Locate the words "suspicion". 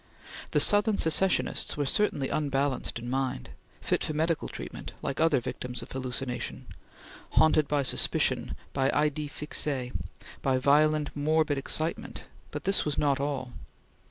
7.83-8.55